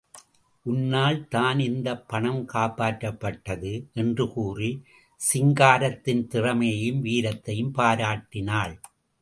[0.65, 3.73] உன்னால் தான் இந்தப் பணம் காப்பாற்றப்பட்டது
[3.93, 4.71] என்று கூறி,
[5.33, 8.75] சிங்காரத்தின் திறமையையும், வீரத்தையும் பாராட்டினாள்.